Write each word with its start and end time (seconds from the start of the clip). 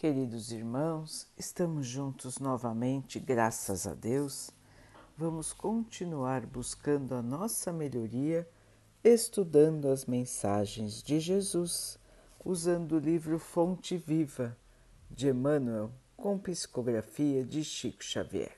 queridos 0.00 0.50
irmãos, 0.50 1.28
estamos 1.36 1.86
juntos 1.86 2.38
novamente, 2.38 3.20
graças 3.20 3.86
a 3.86 3.92
Deus. 3.92 4.48
Vamos 5.14 5.52
continuar 5.52 6.46
buscando 6.46 7.14
a 7.14 7.20
nossa 7.20 7.70
melhoria, 7.70 8.48
estudando 9.04 9.88
as 9.88 10.06
mensagens 10.06 11.02
de 11.02 11.20
Jesus, 11.20 11.98
usando 12.42 12.92
o 12.92 12.98
livro 12.98 13.38
Fonte 13.38 13.98
Viva 13.98 14.56
de 15.10 15.28
Emmanuel, 15.28 15.92
com 16.16 16.38
psicografia 16.38 17.44
de 17.44 17.62
Chico 17.62 18.02
Xavier. 18.02 18.56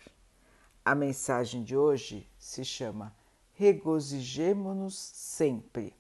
A 0.85 0.95
mensagem 0.95 1.65
de 1.65 1.77
hoje 1.77 2.31
se 2.39 2.65
chama 2.65 3.13
Regozijemo-nos 3.55 4.95
sempre. 4.97 5.93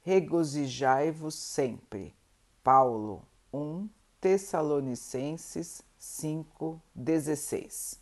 Regozijai-vos 0.00 1.34
sempre. 1.34 2.16
Paulo 2.64 3.28
1, 3.52 3.90
Tessalonicenses 4.20 5.80
5,16. 6.00 7.98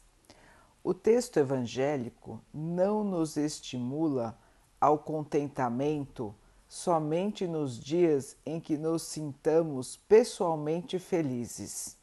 O 0.83 0.95
texto 0.95 1.39
evangélico 1.39 2.41
não 2.55 3.05
nos 3.05 3.37
estimula 3.37 4.39
ao 4.81 4.99
contentamento 4.99 6.35
somente 6.67 7.47
nos 7.47 7.79
dias 7.79 8.35
em 8.47 8.59
que 8.59 8.79
nos 8.79 9.03
sintamos 9.03 9.99
pessoalmente 10.09 10.99
felizes. 10.99 11.99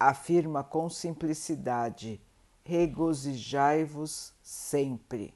Afirma 0.00 0.64
com 0.64 0.90
simplicidade: 0.90 2.20
regozijai-vos 2.64 4.34
sempre. 4.42 5.32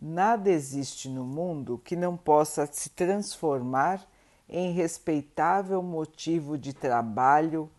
Nada 0.00 0.48
existe 0.48 1.08
no 1.08 1.24
mundo 1.24 1.76
que 1.84 1.96
não 1.96 2.16
possa 2.16 2.66
se 2.66 2.90
transformar 2.90 4.08
em 4.52 4.72
respeitável 4.72 5.80
motivo 5.80 6.58
de 6.58 6.74
trabalho, 6.74 7.70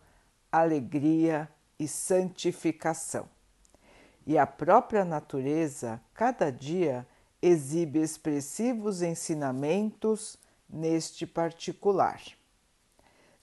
alegria 0.50 1.46
e 1.78 1.86
santificação. 1.86 3.28
E 4.26 4.38
a 4.38 4.46
própria 4.46 5.04
natureza, 5.04 6.00
cada 6.14 6.50
dia, 6.50 7.06
exibe 7.42 8.00
expressivos 8.00 9.02
ensinamentos 9.02 10.38
neste 10.66 11.26
particular. 11.26 12.22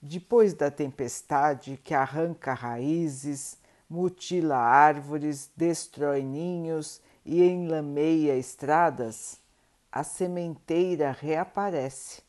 Depois 0.02 0.52
da 0.52 0.70
tempestade 0.70 1.78
que 1.84 1.94
arranca 1.94 2.52
raízes, 2.52 3.58
mutila 3.88 4.56
árvores, 4.56 5.50
destrói 5.54 6.22
ninhos 6.22 7.00
e 7.24 7.44
enlameia 7.44 8.36
estradas, 8.36 9.38
a 9.92 10.02
sementeira 10.02 11.12
reaparece 11.12 12.22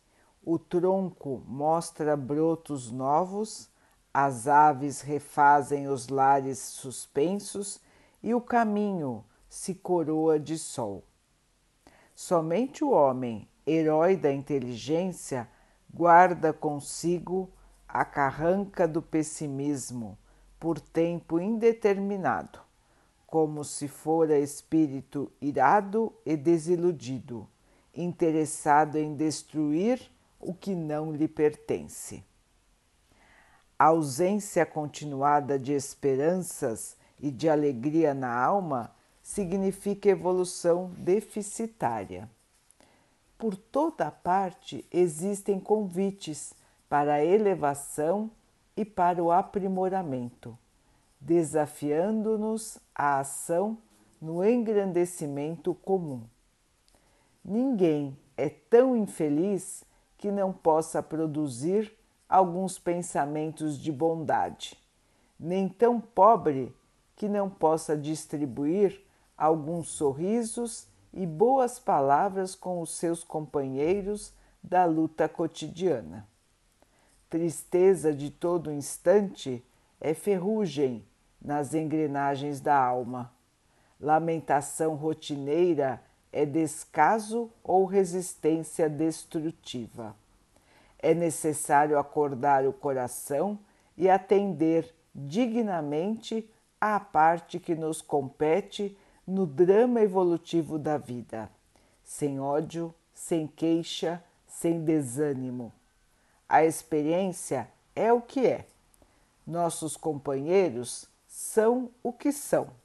o 0.43 0.57
tronco 0.57 1.43
mostra 1.45 2.17
brotos 2.17 2.91
novos, 2.91 3.69
as 4.13 4.47
aves 4.47 5.01
refazem 5.01 5.87
os 5.87 6.07
lares 6.07 6.57
suspensos 6.57 7.79
e 8.23 8.33
o 8.33 8.41
caminho 8.41 9.23
se 9.47 9.75
coroa 9.75 10.39
de 10.39 10.57
sol. 10.57 11.03
Somente 12.15 12.83
o 12.83 12.91
homem, 12.91 13.47
herói 13.65 14.17
da 14.17 14.31
inteligência, 14.33 15.47
guarda 15.93 16.51
consigo 16.51 17.49
a 17.87 18.03
carranca 18.03 18.87
do 18.87 19.01
pessimismo 19.01 20.17
por 20.59 20.79
tempo 20.79 21.39
indeterminado, 21.39 22.59
como 23.27 23.63
se 23.63 23.87
fora 23.87 24.39
espírito 24.39 25.31
irado 25.39 26.13
e 26.25 26.35
desiludido, 26.35 27.47
interessado 27.93 28.97
em 28.97 29.15
destruir 29.15 30.11
o 30.41 30.53
que 30.53 30.75
não 30.75 31.11
lhe 31.11 31.27
pertence. 31.27 32.23
A 33.77 33.85
ausência 33.85 34.65
continuada 34.65 35.57
de 35.57 35.73
esperanças 35.73 36.95
e 37.19 37.31
de 37.31 37.49
alegria 37.49 38.13
na 38.13 38.33
alma 38.33 38.93
significa 39.23 40.09
evolução 40.09 40.91
deficitária. 40.97 42.29
Por 43.37 43.55
toda 43.55 44.11
parte 44.11 44.85
existem 44.91 45.59
convites 45.59 46.53
para 46.87 47.15
a 47.15 47.25
elevação 47.25 48.29
e 48.77 48.85
para 48.85 49.23
o 49.23 49.31
aprimoramento, 49.31 50.57
desafiando-nos 51.19 52.77
à 52.93 53.19
ação 53.19 53.77
no 54.21 54.45
engrandecimento 54.45 55.73
comum. 55.73 56.21
Ninguém 57.43 58.15
é 58.37 58.49
tão 58.49 58.95
infeliz 58.95 59.83
que 60.21 60.31
não 60.31 60.53
possa 60.53 61.01
produzir 61.01 61.91
alguns 62.29 62.77
pensamentos 62.77 63.75
de 63.75 63.91
bondade, 63.91 64.79
nem 65.37 65.67
tão 65.67 65.99
pobre 65.99 66.73
que 67.15 67.27
não 67.27 67.49
possa 67.49 67.97
distribuir 67.97 69.03
alguns 69.35 69.89
sorrisos 69.89 70.87
e 71.11 71.25
boas 71.25 71.79
palavras 71.79 72.53
com 72.53 72.81
os 72.81 72.91
seus 72.91 73.23
companheiros 73.23 74.31
da 74.61 74.85
luta 74.85 75.27
cotidiana. 75.27 76.27
Tristeza 77.27 78.13
de 78.13 78.29
todo 78.29 78.71
instante 78.71 79.65
é 79.99 80.13
ferrugem 80.13 81.03
nas 81.41 81.73
engrenagens 81.73 82.61
da 82.61 82.77
alma. 82.77 83.33
Lamentação 83.99 84.93
rotineira 84.93 85.99
é 86.31 86.45
descaso 86.45 87.49
ou 87.63 87.85
resistência 87.85 88.89
destrutiva. 88.89 90.15
É 90.97 91.13
necessário 91.13 91.97
acordar 91.97 92.65
o 92.65 92.73
coração 92.73 93.59
e 93.97 94.09
atender 94.09 94.93
dignamente 95.13 96.49
à 96.79 96.99
parte 96.99 97.59
que 97.59 97.75
nos 97.75 98.01
compete 98.01 98.97
no 99.27 99.45
drama 99.45 100.01
evolutivo 100.01 100.79
da 100.79 100.97
vida, 100.97 101.49
sem 102.03 102.39
ódio, 102.39 102.93
sem 103.13 103.45
queixa, 103.45 104.23
sem 104.47 104.83
desânimo. 104.83 105.71
A 106.47 106.65
experiência 106.65 107.69
é 107.95 108.11
o 108.11 108.21
que 108.21 108.45
é. 108.45 108.65
Nossos 109.45 109.97
companheiros 109.97 111.07
são 111.27 111.89
o 112.03 112.13
que 112.13 112.31
são 112.31 112.80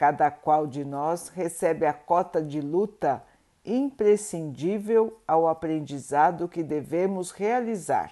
Cada 0.00 0.30
qual 0.30 0.66
de 0.66 0.82
nós 0.82 1.28
recebe 1.28 1.84
a 1.84 1.92
cota 1.92 2.42
de 2.42 2.58
luta 2.58 3.22
imprescindível 3.62 5.20
ao 5.28 5.46
aprendizado 5.46 6.48
que 6.48 6.62
devemos 6.62 7.32
realizar. 7.32 8.10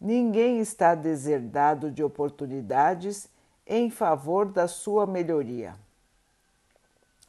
Ninguém 0.00 0.60
está 0.60 0.94
deserdado 0.94 1.90
de 1.90 2.04
oportunidades 2.04 3.28
em 3.66 3.90
favor 3.90 4.46
da 4.46 4.68
sua 4.68 5.04
melhoria. 5.04 5.74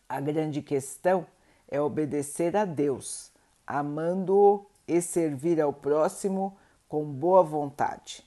A 0.08 0.22
grande 0.22 0.62
questão 0.62 1.26
é 1.68 1.82
obedecer 1.82 2.56
a 2.56 2.66
Deus, 2.66 3.32
amando-o 3.66 4.68
e 4.88 5.02
servir 5.02 5.60
ao 5.60 5.74
próximo 5.74 6.56
com 6.88 7.04
boa 7.06 7.42
vontade. 7.42 8.24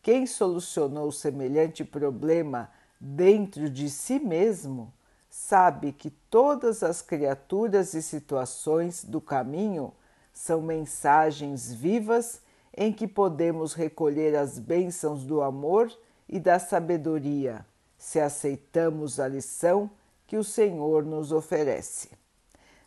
Quem 0.00 0.24
solucionou 0.24 1.10
semelhante 1.10 1.84
problema 1.84 2.70
dentro 3.04 3.68
de 3.68 3.90
si 3.90 4.20
mesmo, 4.20 4.92
sabe 5.28 5.90
que 5.90 6.08
todas 6.08 6.84
as 6.84 7.02
criaturas 7.02 7.94
e 7.94 8.02
situações 8.02 9.04
do 9.04 9.20
caminho 9.20 9.92
são 10.32 10.62
mensagens 10.62 11.72
vivas 11.72 12.40
em 12.74 12.92
que 12.92 13.08
podemos 13.08 13.74
recolher 13.74 14.36
as 14.36 14.56
bênçãos 14.56 15.24
do 15.24 15.42
amor 15.42 15.92
e 16.28 16.38
da 16.38 16.60
sabedoria, 16.60 17.66
se 17.98 18.20
aceitamos 18.20 19.18
a 19.18 19.26
lição 19.26 19.90
que 20.24 20.36
o 20.36 20.44
Senhor 20.44 21.04
nos 21.04 21.32
oferece. 21.32 22.10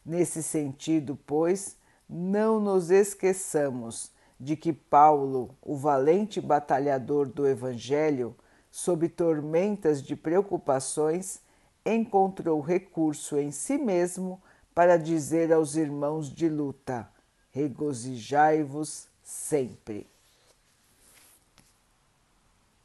Nesse 0.04 0.42
sentido, 0.42 1.20
pois, 1.28 1.76
não 2.10 2.60
nos 2.60 2.90
esqueçamos 2.90 4.12
de 4.40 4.56
que 4.56 4.72
Paulo, 4.72 5.50
o 5.62 5.76
valente 5.76 6.40
batalhador 6.40 7.28
do 7.28 7.46
Evangelho, 7.46 8.36
sob 8.76 9.08
tormentas 9.08 10.04
de 10.04 10.18
preocupações, 10.18 11.40
encontrou 11.86 12.60
recurso 12.60 13.38
em 13.40 13.50
si 13.50 13.78
mesmo 13.78 14.44
para 14.74 14.98
dizer 14.98 15.54
aos 15.54 15.78
irmãos 15.78 16.30
de 16.30 16.50
luta: 16.50 17.10
regozijai-vos 17.52 19.08
sempre. 19.24 20.06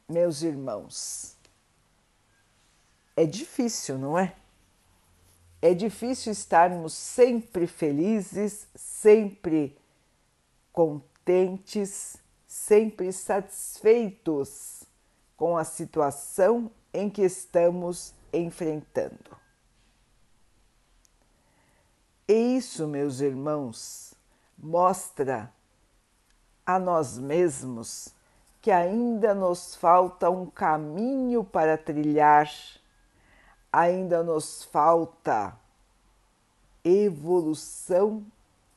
Meus 0.07 0.41
irmãos, 0.43 1.35
é 3.13 3.25
difícil, 3.25 3.97
não 3.97 4.17
é? 4.17 4.33
É 5.61 5.73
difícil 5.73 6.31
estarmos 6.31 6.93
sempre 6.93 7.67
felizes, 7.67 8.65
sempre 8.73 9.77
contentes, 10.71 12.15
sempre 12.47 13.11
satisfeitos 13.11 14.80
com 15.41 15.57
a 15.57 15.63
situação 15.63 16.69
em 16.93 17.09
que 17.09 17.23
estamos 17.23 18.13
enfrentando. 18.31 19.35
E 22.27 22.57
isso, 22.57 22.87
meus 22.87 23.21
irmãos, 23.21 24.13
mostra 24.55 25.51
a 26.63 26.77
nós 26.77 27.17
mesmos 27.17 28.13
que 28.61 28.69
ainda 28.69 29.33
nos 29.33 29.75
falta 29.75 30.29
um 30.29 30.45
caminho 30.45 31.43
para 31.43 31.75
trilhar, 31.75 32.47
ainda 33.73 34.21
nos 34.21 34.63
falta 34.65 35.57
evolução 36.83 38.23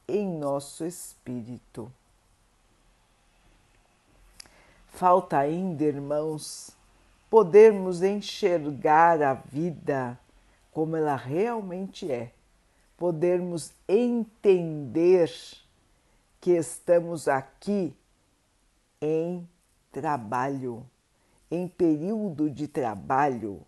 em 0.09 0.27
nosso 0.27 0.87
espírito. 0.87 1.93
Falta 4.95 5.39
ainda, 5.39 5.83
irmãos, 5.83 6.71
podermos 7.29 8.01
enxergar 8.01 9.21
a 9.21 9.35
vida 9.35 10.17
como 10.71 10.95
ela 10.95 11.17
realmente 11.17 12.13
é, 12.13 12.31
podermos 12.97 13.73
entender 13.89 15.29
que 16.41 16.53
estamos 16.53 17.27
aqui 17.27 17.93
em 19.01 19.49
trabalho, 19.91 20.89
em 21.51 21.67
período 21.67 22.49
de 22.49 22.69
trabalho, 22.69 23.67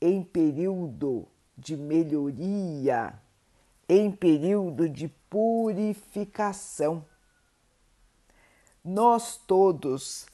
em 0.00 0.24
período 0.24 1.24
de 1.56 1.76
melhoria, 1.76 3.14
em 3.88 4.10
período 4.10 4.88
de 4.88 5.06
purificação. 5.30 7.04
Nós 8.84 9.36
todos, 9.36 10.26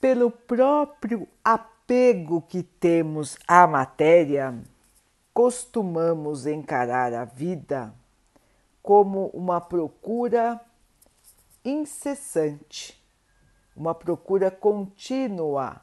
pelo 0.00 0.30
próprio 0.30 1.26
apego 1.44 2.42
que 2.42 2.62
temos 2.62 3.36
à 3.46 3.66
matéria, 3.66 4.58
costumamos 5.32 6.46
encarar 6.46 7.12
a 7.12 7.24
vida 7.24 7.94
como 8.82 9.28
uma 9.28 9.60
procura 9.60 10.60
incessante 11.64 13.04
uma 13.76 13.94
procura 13.94 14.50
contínua 14.50 15.82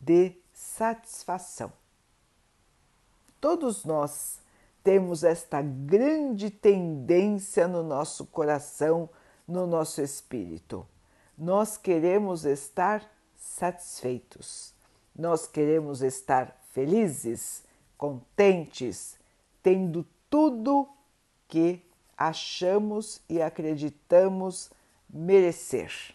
de 0.00 0.36
satisfação. 0.52 1.72
Todos 3.40 3.84
nós 3.84 4.38
temos 4.84 5.24
esta 5.24 5.60
grande 5.60 6.48
tendência 6.48 7.66
no 7.66 7.82
nosso 7.82 8.24
coração, 8.26 9.10
no 9.46 9.66
nosso 9.66 10.00
espírito. 10.00 10.86
Nós 11.36 11.76
queremos 11.76 12.44
estar 12.44 13.02
satisfeitos, 13.38 14.74
nós 15.14 15.46
queremos 15.46 16.02
estar 16.02 16.60
felizes, 16.70 17.62
contentes, 17.96 19.16
tendo 19.62 20.06
tudo 20.28 20.88
que 21.48 21.82
achamos 22.16 23.20
e 23.28 23.40
acreditamos 23.40 24.70
merecer. 25.08 26.14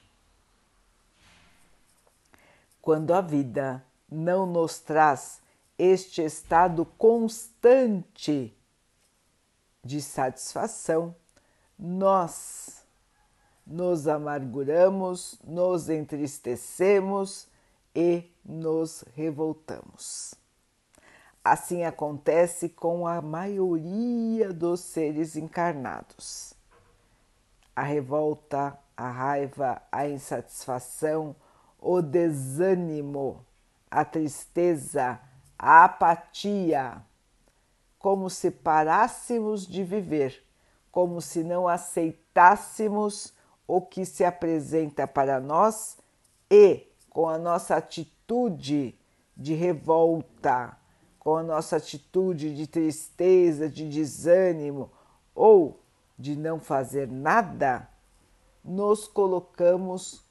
Quando 2.82 3.14
a 3.14 3.22
vida 3.22 3.84
não 4.10 4.46
nos 4.46 4.80
traz 4.80 5.42
este 5.78 6.22
estado 6.22 6.86
constante 6.86 8.56
de 9.84 10.02
satisfação, 10.02 11.16
nós 11.78 12.83
nos 13.66 14.08
amarguramos, 14.08 15.40
nos 15.44 15.90
entristecemos 15.90 17.48
e 17.96 18.32
nos 18.44 19.04
revoltamos. 19.16 20.36
Assim 21.44 21.84
acontece 21.84 22.70
com 22.70 23.06
a 23.06 23.22
maioria 23.22 24.54
dos 24.54 24.80
seres 24.80 25.36
encarnados. 25.36 26.54
A 27.76 27.82
revolta, 27.82 28.78
a 28.96 29.10
raiva, 29.10 29.82
a 29.92 30.08
insatisfação, 30.08 31.36
o 31.80 32.02
desânimo, 32.02 33.46
a 33.92 34.06
tristeza, 34.06 35.20
a 35.60 35.84
apatia, 35.84 37.02
como 38.00 38.30
se 38.30 38.52
parássemos 38.52 39.68
de 39.68 39.84
viver, 39.84 40.44
como 40.92 41.22
se 41.22 41.44
não 41.44 41.68
aceitássemos 41.68 43.34
o 43.68 43.82
que 43.82 44.06
se 44.06 44.24
apresenta 44.24 45.08
para 45.08 45.40
nós 45.40 45.98
e, 46.50 46.88
com 47.10 47.28
a 47.28 47.38
nossa 47.38 47.76
atitude 47.76 48.96
de 49.36 49.54
revolta, 49.54 50.78
com 51.20 51.38
a 51.38 51.44
nossa 51.44 51.78
atitude 51.78 52.54
de 52.56 52.68
tristeza, 52.68 53.70
de 53.70 53.88
desânimo 53.90 54.92
ou 55.34 55.80
de 56.18 56.36
não 56.36 56.60
fazer 56.60 57.08
nada, 57.08 57.88
nos 58.64 59.08
colocamos 59.08 60.24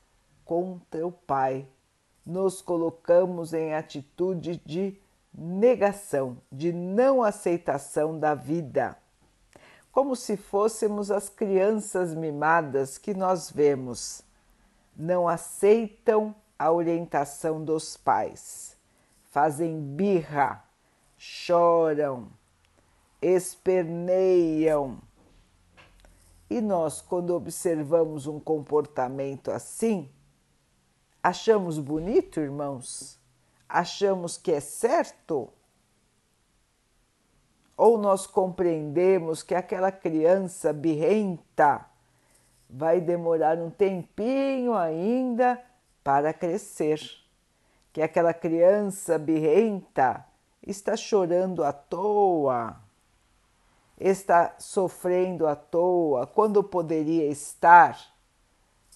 contra 0.44 1.06
o 1.06 1.12
Pai. 1.12 1.67
Nos 2.25 2.62
colocamos 2.62 3.52
em 3.52 3.75
atitude 3.75 4.62
de 4.64 4.96
negação, 5.34 6.38
de 6.52 6.73
não 6.73 7.23
aceitação 7.23 8.19
da 8.19 8.34
vida, 8.34 8.96
como 9.93 10.17
se 10.17 10.37
fôssemos 10.37 11.11
as 11.11 11.29
crianças 11.29 12.15
mimadas 12.15 12.99
que 12.99 13.15
nós 13.15 13.50
vemos. 13.50 14.23
Não 14.97 15.29
aceitam 15.29 16.35
a 16.59 16.73
orientação 16.73 17.65
dos 17.65 17.97
pais, 17.97 18.77
fazem 19.31 19.81
birra, 19.81 20.65
choram, 21.17 22.29
esperneiam. 23.21 24.99
E 26.50 26.61
nós, 26.61 27.00
quando 27.00 27.31
observamos 27.31 28.27
um 28.27 28.41
comportamento 28.41 29.50
assim, 29.50 30.11
Achamos 31.25 31.79
bonito, 31.79 32.41
irmãos? 32.41 33.17
Achamos 33.69 34.37
que 34.37 34.50
é 34.50 34.59
certo? 34.59 35.49
Ou 37.82 37.99
nós 37.99 38.29
compreendemos 38.29 39.43
que 39.43 39.56
aquela 39.56 39.90
criança 39.90 40.73
birrenta 40.73 41.84
vai 42.70 43.00
demorar 43.00 43.58
um 43.58 43.70
tempinho 43.70 44.73
ainda 44.73 45.61
para 46.05 46.32
crescer, 46.32 47.00
que 47.93 48.00
aquela 48.00 48.32
criança 48.32 49.19
birrenta 49.19 50.25
está 50.64 50.96
chorando 50.96 51.64
à 51.64 51.73
toa, 51.73 52.76
está 53.99 54.55
sofrendo 54.61 55.49
à 55.49 55.56
toa, 55.56 56.25
quando 56.25 56.62
poderia 56.62 57.26
estar 57.26 57.99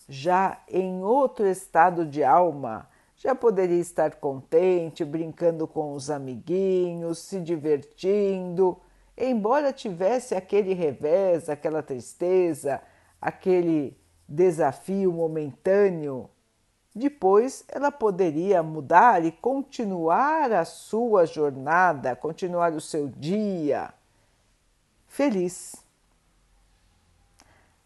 já 0.08 0.60
em 0.68 1.02
outro 1.02 1.44
estado 1.44 2.06
de 2.06 2.22
alma, 2.22 2.88
já 3.16 3.34
poderia 3.34 3.81
estar 3.81 4.17
contente, 4.17 5.05
brincando 5.05 5.67
com 5.67 5.94
os 5.94 6.10
amiguinhos, 6.10 7.19
se 7.19 7.41
divertindo, 7.41 8.79
embora 9.17 9.72
tivesse 9.72 10.34
aquele 10.34 10.74
revés, 10.74 11.48
aquela 11.48 11.82
tristeza, 11.82 12.82
aquele 13.20 13.96
desafio 14.29 15.10
momentâneo. 15.12 16.29
Depois 16.94 17.64
ela 17.69 17.91
poderia 17.91 18.62
mudar 18.62 19.24
e 19.24 19.32
continuar 19.32 20.52
a 20.52 20.64
sua 20.64 21.24
jornada, 21.26 22.14
continuar 22.14 22.72
o 22.72 22.81
seu 22.81 23.08
dia 23.08 23.93
feliz. 25.06 25.76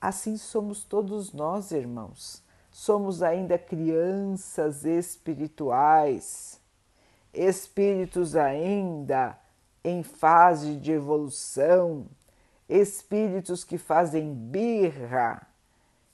Assim 0.00 0.36
somos 0.36 0.82
todos 0.82 1.32
nós, 1.32 1.70
irmãos. 1.70 2.42
Somos 2.80 3.22
ainda 3.22 3.58
crianças 3.58 4.86
espirituais, 4.86 6.58
espíritos 7.30 8.34
ainda 8.34 9.38
em 9.84 10.02
fase 10.02 10.76
de 10.76 10.90
evolução, 10.90 12.06
espíritos 12.66 13.64
que 13.64 13.76
fazem 13.76 14.32
birra, 14.32 15.46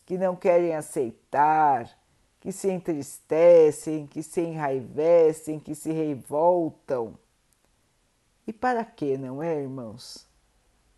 que 0.05 0.19
não 0.19 0.35
querem 0.35 0.75
aceitar, 0.75 1.89
que 2.41 2.51
se 2.51 2.69
entristecem, 2.69 4.05
que 4.05 4.21
se 4.21 4.41
enraivecem, 4.41 5.61
que 5.61 5.73
se 5.73 5.93
revoltam. 5.93 7.17
E 8.45 8.53
para 8.53 8.85
que, 8.85 9.17
não 9.17 9.41
é, 9.41 9.55
irmãos? 9.63 10.27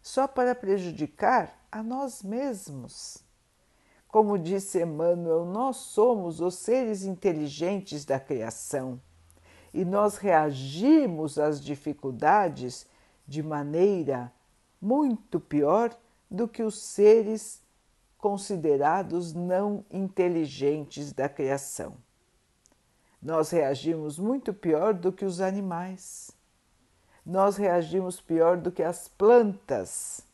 Só 0.00 0.26
para 0.26 0.54
prejudicar 0.54 1.62
a 1.70 1.82
nós 1.82 2.22
mesmos. 2.22 3.27
Como 4.08 4.38
disse 4.38 4.82
Emmanuel, 4.82 5.44
nós 5.44 5.76
somos 5.76 6.40
os 6.40 6.54
seres 6.54 7.04
inteligentes 7.04 8.04
da 8.04 8.18
criação 8.18 9.00
e 9.72 9.84
nós 9.84 10.16
reagimos 10.16 11.38
às 11.38 11.62
dificuldades 11.62 12.86
de 13.26 13.42
maneira 13.42 14.32
muito 14.80 15.38
pior 15.38 15.94
do 16.30 16.48
que 16.48 16.62
os 16.62 16.78
seres 16.78 17.62
considerados 18.16 19.34
não 19.34 19.84
inteligentes 19.90 21.12
da 21.12 21.28
criação. 21.28 21.94
Nós 23.22 23.50
reagimos 23.50 24.18
muito 24.18 24.54
pior 24.54 24.94
do 24.94 25.12
que 25.12 25.24
os 25.24 25.40
animais. 25.40 26.30
Nós 27.26 27.56
reagimos 27.56 28.20
pior 28.20 28.56
do 28.56 28.72
que 28.72 28.82
as 28.82 29.06
plantas 29.06 30.26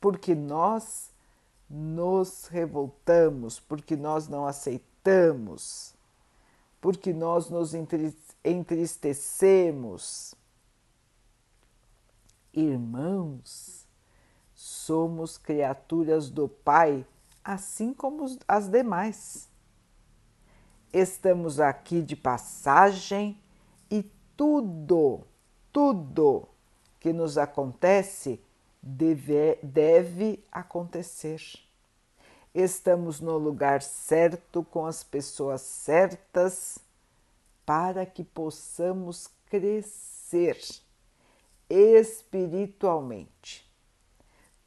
porque 0.00 0.34
nós 0.34 1.07
nos 1.68 2.46
revoltamos, 2.46 3.60
porque 3.60 3.94
nós 3.96 4.26
não 4.28 4.46
aceitamos, 4.46 5.94
porque 6.80 7.12
nós 7.12 7.50
nos 7.50 7.74
entristecemos. 8.44 10.34
Irmãos, 12.52 13.86
somos 14.54 15.36
criaturas 15.36 16.30
do 16.30 16.48
Pai, 16.48 17.06
assim 17.44 17.92
como 17.92 18.24
as 18.46 18.68
demais. 18.68 19.48
Estamos 20.92 21.60
aqui 21.60 22.00
de 22.00 22.16
passagem 22.16 23.38
e 23.90 24.02
tudo, 24.36 25.26
tudo 25.70 26.48
que 26.98 27.12
nos 27.12 27.36
acontece 27.36 28.40
deve, 28.88 29.58
deve 29.62 30.42
acontecer. 30.50 31.40
Estamos 32.54 33.20
no 33.20 33.36
lugar 33.36 33.82
certo, 33.82 34.64
com 34.64 34.86
as 34.86 35.04
pessoas 35.04 35.60
certas, 35.60 36.78
para 37.66 38.06
que 38.06 38.24
possamos 38.24 39.28
crescer 39.50 40.58
espiritualmente. 41.68 43.68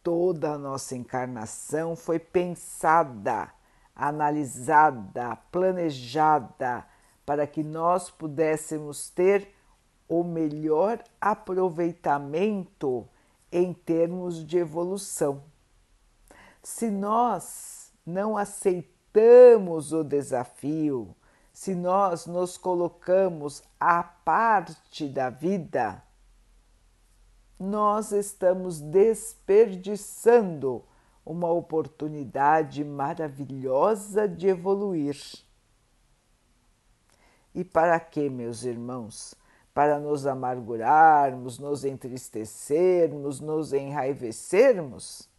Toda 0.04 0.52
a 0.52 0.58
nossa 0.58 0.96
encarnação 0.96 1.96
foi 1.96 2.20
pensada, 2.20 3.52
analisada, 3.96 5.36
planejada 5.52 6.86
para 7.26 7.48
que 7.48 7.64
nós 7.64 8.10
pudéssemos 8.10 9.10
ter 9.10 9.54
o 10.08 10.24
melhor 10.24 11.04
aproveitamento 11.20 13.08
em 13.52 13.74
termos 13.74 14.46
de 14.46 14.58
evolução. 14.58 15.44
Se 16.64 16.90
nós 16.90 17.92
não 18.06 18.38
aceitamos 18.38 19.92
o 19.92 20.04
desafio, 20.04 21.16
se 21.52 21.76
nós 21.76 22.26
nos 22.26 22.58
colocamos 22.58 23.62
à 23.80 24.04
parte 24.04 25.08
da 25.08 25.30
vida, 25.30 26.02
nós 27.60 28.12
estamos 28.12 28.80
desperdiçando 28.80 30.84
uma 31.26 31.52
oportunidade 31.52 32.84
maravilhosa 32.84 34.28
de 34.28 34.48
evoluir. 34.48 35.18
E 37.54 37.64
para 37.64 38.00
que, 38.00 38.30
meus 38.30 38.64
irmãos? 38.64 39.36
Para 39.74 40.00
nos 40.00 40.26
amargurarmos, 40.26 41.60
nos 41.60 41.86
entristecermos, 41.86 43.40
nos 43.40 43.74
enraivecermos? 43.74 45.30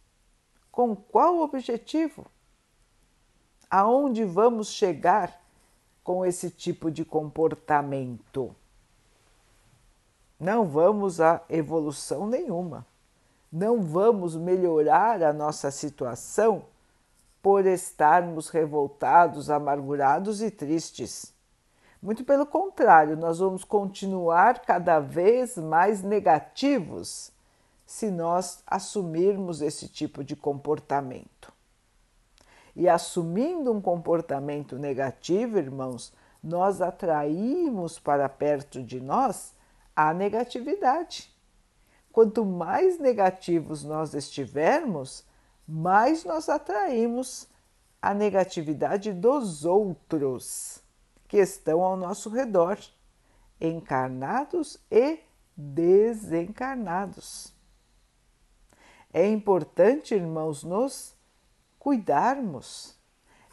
Com 0.71 0.95
qual 0.95 1.39
objetivo? 1.39 2.25
Aonde 3.69 4.23
vamos 4.23 4.69
chegar 4.69 5.41
com 6.03 6.25
esse 6.25 6.49
tipo 6.49 6.89
de 6.89 7.05
comportamento? 7.05 8.55
Não 10.39 10.65
vamos 10.65 11.21
a 11.21 11.41
evolução 11.49 12.27
nenhuma. 12.27 12.85
Não 13.51 13.81
vamos 13.81 14.35
melhorar 14.35 15.21
a 15.21 15.31
nossa 15.31 15.69
situação 15.69 16.65
por 17.41 17.65
estarmos 17.65 18.49
revoltados, 18.49 19.49
amargurados 19.49 20.41
e 20.41 20.49
tristes. 20.49 21.32
Muito 22.03 22.25
pelo 22.25 22.45
contrário, 22.45 23.15
nós 23.15 23.39
vamos 23.39 23.63
continuar 23.63 24.59
cada 24.59 24.99
vez 24.99 25.55
mais 25.55 26.03
negativos 26.03 27.31
se 27.85 28.11
nós 28.11 28.61
assumirmos 28.67 29.61
esse 29.61 29.87
tipo 29.87 30.21
de 30.21 30.35
comportamento. 30.35 31.53
E 32.75 32.89
assumindo 32.89 33.71
um 33.71 33.79
comportamento 33.79 34.77
negativo, 34.77 35.57
irmãos, 35.57 36.11
nós 36.43 36.81
atraímos 36.81 37.97
para 37.97 38.27
perto 38.27 38.83
de 38.83 38.99
nós 38.99 39.53
a 39.95 40.13
negatividade. 40.13 41.33
Quanto 42.11 42.43
mais 42.43 42.99
negativos 42.99 43.81
nós 43.81 44.13
estivermos, 44.13 45.23
mais 45.65 46.25
nós 46.25 46.49
atraímos 46.49 47.47
a 48.01 48.13
negatividade 48.13 49.13
dos 49.13 49.63
outros 49.63 50.82
que 51.33 51.39
estão 51.39 51.81
ao 51.81 51.97
nosso 51.97 52.29
redor, 52.29 52.77
encarnados 53.59 54.77
e 54.91 55.17
desencarnados. 55.57 57.51
É 59.11 59.27
importante, 59.27 60.13
irmãos, 60.13 60.63
nos 60.63 61.15
cuidarmos. 61.79 62.95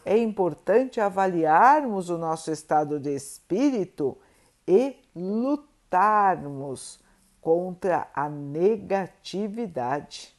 É 0.05 0.19
importante 0.19 1.01
avaliarmos 1.01 2.11
o 2.11 2.19
nosso 2.19 2.51
estado 2.51 3.01
de 3.01 3.15
espírito 3.15 4.19
e 4.69 4.99
lutarmos 5.17 7.01
contra 7.41 8.11
a 8.13 8.29
negatividade. 8.29 10.37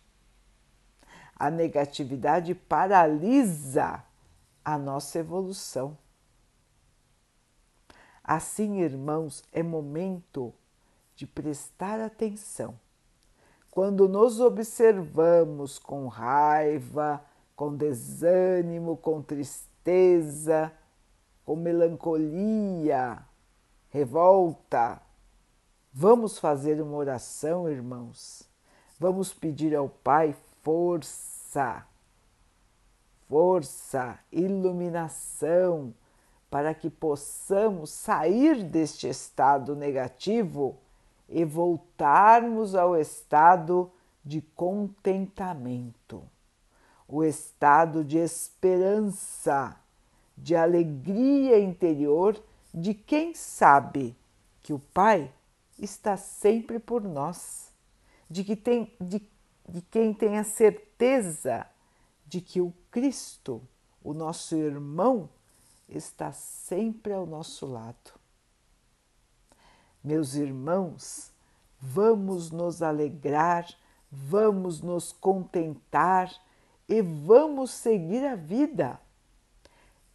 A 1.35 1.49
negatividade 1.49 2.53
paralisa 2.53 4.03
a 4.63 4.77
nossa 4.77 5.17
evolução. 5.17 5.97
Assim, 8.23 8.81
irmãos, 8.81 9.43
é 9.51 9.63
momento 9.63 10.53
de 11.15 11.25
prestar 11.25 11.99
atenção. 11.99 12.79
Quando 13.69 14.07
nos 14.07 14.39
observamos 14.39 15.79
com 15.79 16.07
raiva, 16.07 17.23
com 17.55 17.75
desânimo, 17.75 18.97
com 18.97 19.21
tristeza, 19.21 20.71
com 21.45 21.55
melancolia, 21.55 23.23
revolta, 23.89 25.01
vamos 25.93 26.37
fazer 26.37 26.81
uma 26.81 26.97
oração, 26.97 27.69
irmãos. 27.69 28.43
Vamos 28.99 29.33
pedir 29.33 29.75
ao 29.75 29.89
Pai 29.89 30.35
força, 30.61 31.85
força, 33.27 34.19
iluminação 34.31 35.93
para 36.51 36.73
que 36.73 36.89
possamos 36.89 37.91
sair 37.91 38.61
deste 38.61 39.07
estado 39.07 39.73
negativo 39.73 40.77
e 41.29 41.45
voltarmos 41.45 42.75
ao 42.75 42.97
estado 42.97 43.89
de 44.23 44.41
contentamento, 44.41 46.21
o 47.07 47.23
estado 47.23 48.03
de 48.03 48.17
esperança, 48.17 49.77
de 50.37 50.53
alegria 50.53 51.57
interior 51.57 52.37
de 52.73 52.93
quem 52.93 53.33
sabe 53.33 54.13
que 54.61 54.73
o 54.73 54.79
Pai 54.79 55.31
está 55.79 56.17
sempre 56.17 56.79
por 56.79 57.01
nós, 57.01 57.71
de, 58.29 58.43
que 58.43 58.57
tem, 58.57 58.93
de, 58.99 59.25
de 59.69 59.81
quem 59.83 60.13
tem 60.13 60.37
a 60.37 60.43
certeza 60.43 61.65
de 62.27 62.41
que 62.41 62.59
o 62.59 62.73
Cristo, 62.91 63.61
o 64.03 64.13
nosso 64.13 64.55
irmão, 64.55 65.29
está 65.91 66.31
sempre 66.31 67.13
ao 67.13 67.25
nosso 67.25 67.65
lado. 67.65 68.11
Meus 70.03 70.35
irmãos, 70.35 71.31
vamos 71.79 72.49
nos 72.49 72.81
alegrar, 72.81 73.67
vamos 74.11 74.81
nos 74.81 75.11
contentar 75.11 76.31
e 76.87 77.01
vamos 77.01 77.71
seguir 77.71 78.25
a 78.25 78.35
vida. 78.35 78.99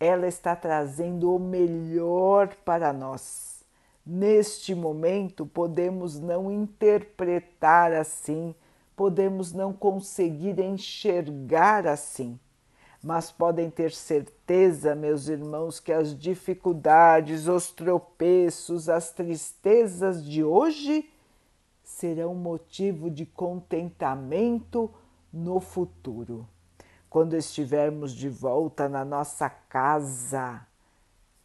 Ela 0.00 0.26
está 0.26 0.56
trazendo 0.56 1.34
o 1.34 1.38
melhor 1.38 2.54
para 2.64 2.92
nós. 2.92 3.64
Neste 4.04 4.74
momento, 4.74 5.46
podemos 5.46 6.18
não 6.18 6.50
interpretar 6.50 7.92
assim, 7.92 8.54
podemos 8.94 9.52
não 9.52 9.72
conseguir 9.72 10.58
enxergar 10.60 11.86
assim 11.86 12.38
mas 13.06 13.30
podem 13.30 13.70
ter 13.70 13.92
certeza, 13.92 14.92
meus 14.96 15.28
irmãos, 15.28 15.78
que 15.78 15.92
as 15.92 16.18
dificuldades, 16.18 17.46
os 17.46 17.70
tropeços, 17.70 18.88
as 18.88 19.12
tristezas 19.12 20.24
de 20.24 20.42
hoje 20.42 21.08
serão 21.84 22.34
motivo 22.34 23.08
de 23.08 23.24
contentamento 23.24 24.92
no 25.32 25.60
futuro. 25.60 26.48
Quando 27.08 27.36
estivermos 27.36 28.12
de 28.12 28.28
volta 28.28 28.88
na 28.88 29.04
nossa 29.04 29.48
casa, 29.48 30.66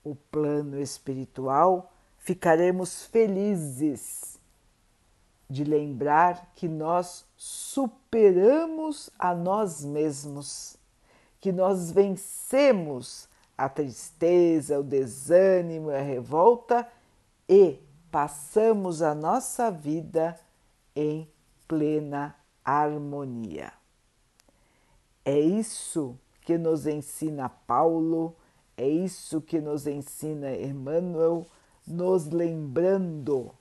o 0.03 0.15
plano 0.15 0.81
espiritual, 0.81 1.93
ficaremos 2.17 3.05
felizes 3.05 4.39
de 5.47 5.63
lembrar 5.63 6.53
que 6.55 6.67
nós 6.67 7.23
superamos 7.37 9.11
a 9.19 9.35
nós 9.35 9.85
mesmos 9.85 10.80
que 11.41 11.51
nós 11.51 11.91
vencemos 11.91 13.27
a 13.57 13.67
tristeza, 13.67 14.79
o 14.79 14.83
desânimo, 14.83 15.89
a 15.89 15.97
revolta 15.97 16.87
e 17.49 17.79
passamos 18.11 19.01
a 19.01 19.15
nossa 19.15 19.71
vida 19.71 20.39
em 20.95 21.27
plena 21.67 22.35
harmonia. 22.63 23.73
É 25.25 25.39
isso 25.39 26.17
que 26.41 26.57
nos 26.57 26.85
ensina 26.85 27.49
Paulo, 27.49 28.35
é 28.77 28.87
isso 28.87 29.41
que 29.41 29.59
nos 29.59 29.87
ensina 29.87 30.55
Emmanuel, 30.55 31.45
nos 31.85 32.27
lembrando 32.27 33.51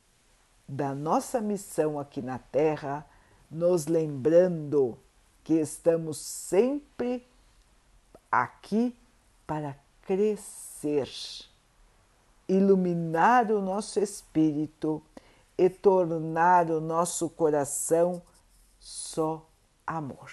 da 0.68 0.94
nossa 0.94 1.40
missão 1.40 1.98
aqui 1.98 2.20
na 2.20 2.38
Terra, 2.38 3.06
nos 3.50 3.86
lembrando 3.86 4.98
que 5.42 5.54
estamos 5.54 6.18
sempre 6.18 7.26
aqui 8.30 8.96
para 9.46 9.76
crescer, 10.02 11.08
iluminar 12.48 13.50
o 13.50 13.60
nosso 13.60 14.00
espírito 14.00 15.02
e 15.58 15.68
tornar 15.68 16.70
o 16.70 16.80
nosso 16.80 17.28
coração 17.28 18.22
só 18.78 19.46
amor. 19.86 20.30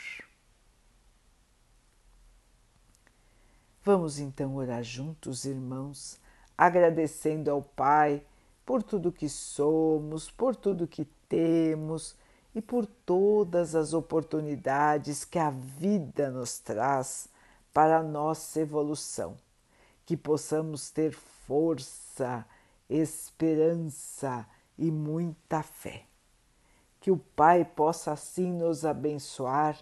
Vamos 3.84 4.20
então 4.20 4.56
orar 4.56 4.84
juntos, 4.84 5.46
irmãos, 5.46 6.20
agradecendo 6.58 7.50
ao 7.50 7.62
Pai 7.62 8.22
por 8.66 8.84
tudo 8.84 9.12
que 9.14 9.30
somos, 9.30 10.30
por 10.30 10.56
tudo 10.56 10.88
que 10.88 11.06
temos 11.30 12.16
e 12.54 12.62
por 12.62 12.86
todas 12.86 13.76
as 13.76 13.94
oportunidades 13.94 15.24
que 15.24 15.40
a 15.40 15.50
vida 15.50 16.30
nos 16.30 16.60
traz 16.60 17.30
para 17.78 18.00
a 18.00 18.04
nossa 18.04 18.60
evolução. 18.60 19.38
Que 20.04 20.18
possamos 20.18 20.90
ter 20.90 21.12
força, 21.12 22.44
esperança 22.90 24.48
e 24.80 24.90
muita 24.90 25.62
fé. 25.62 26.06
Que 27.00 27.12
o 27.12 27.18
Pai 27.36 27.64
possa 27.64 28.14
assim 28.14 28.52
nos 28.52 28.84
abençoar 28.84 29.78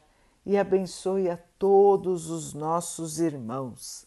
e 0.46 0.58
abençoe 0.58 1.30
a 1.30 1.40
todos 1.58 2.30
os 2.30 2.54
nossos 2.54 3.22
irmãos. 3.22 4.06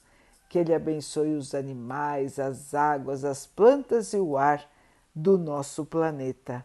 Que 0.51 0.59
Ele 0.59 0.75
abençoe 0.75 1.35
os 1.35 1.55
animais, 1.55 2.39
as 2.39 2.75
águas, 2.75 3.25
as 3.25 3.47
plantas 3.47 4.13
e 4.13 4.19
o 4.19 4.37
ar 4.37 4.71
do 5.15 5.39
nosso 5.39 5.87
planeta. 5.87 6.63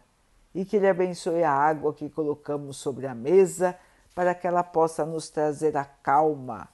E 0.54 0.62
que 0.62 0.76
Ele 0.76 0.88
abençoe 0.88 1.42
a 1.42 1.52
água 1.52 1.94
que 1.94 2.10
colocamos 2.10 2.76
sobre 2.76 3.06
a 3.06 3.14
mesa 3.14 3.74
para 4.14 4.34
que 4.34 4.46
ela 4.46 4.62
possa 4.62 5.06
nos 5.06 5.30
trazer 5.30 5.74
a 5.74 5.86
calma 5.86 6.73